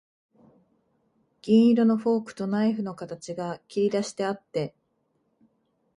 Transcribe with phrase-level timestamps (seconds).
[1.43, 4.73] 銀色のフォークとナイフの形が切りだしてあって、